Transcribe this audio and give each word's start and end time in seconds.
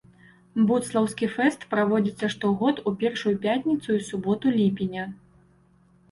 Будслаўскі 0.69 1.27
фэст 1.33 1.65
праводзіцца 1.73 2.29
штогод 2.35 2.81
у 2.91 2.93
першую 3.03 3.33
пятніцу 3.43 3.89
і 3.99 4.07
суботу 4.07 4.45
ліпеня. 4.57 5.05